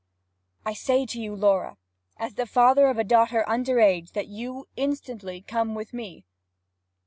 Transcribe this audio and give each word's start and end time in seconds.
'I 0.65 0.73
say 0.73 1.05
to 1.05 1.21
you, 1.21 1.35
Laura, 1.35 1.77
as 2.17 2.33
the 2.33 2.47
father 2.47 2.87
of 2.87 2.97
a 2.97 3.03
daughter 3.03 3.47
under 3.47 3.79
age, 3.79 4.13
that 4.13 4.25
you 4.25 4.67
instantly 4.75 5.41
come 5.41 5.75
with 5.75 5.93
me. 5.93 6.25